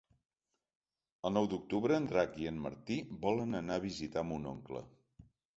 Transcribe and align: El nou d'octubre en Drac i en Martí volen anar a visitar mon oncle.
El 1.29 1.35
nou 1.35 1.49
d'octubre 1.51 1.99
en 2.03 2.09
Drac 2.13 2.35
i 2.45 2.49
en 2.53 2.57
Martí 2.65 2.99
volen 3.27 3.55
anar 3.63 3.79
a 3.81 3.87
visitar 3.87 4.29
mon 4.31 4.53
oncle. 4.57 4.87